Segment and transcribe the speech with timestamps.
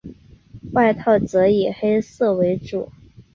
[0.71, 2.89] 外套则以黑色为主。